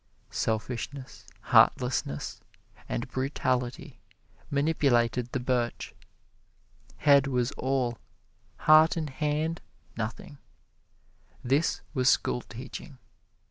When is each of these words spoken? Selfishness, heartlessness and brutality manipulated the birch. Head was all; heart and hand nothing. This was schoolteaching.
Selfishness, 0.33 1.27
heartlessness 1.41 2.41
and 2.89 3.07
brutality 3.07 3.99
manipulated 4.49 5.31
the 5.31 5.39
birch. 5.39 5.93
Head 6.97 7.27
was 7.27 7.51
all; 7.51 7.99
heart 8.61 8.97
and 8.97 9.11
hand 9.11 9.61
nothing. 9.95 10.39
This 11.43 11.81
was 11.93 12.09
schoolteaching. 12.09 12.97